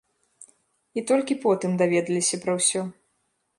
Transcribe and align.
І 0.99 1.03
толькі 1.11 1.37
потым 1.45 1.71
даведаліся 1.83 2.43
пра 2.47 2.59
ўсё. 2.59 2.81